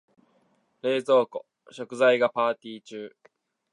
[0.81, 3.15] 冷蔵庫、食材がパーティ中。